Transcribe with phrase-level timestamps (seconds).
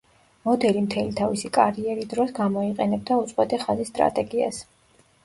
[0.47, 4.65] მოდელი მთელი თავისი კარიერი დროს გამოიყენებდა უწყვეტი ხაზის სტრატეგიას.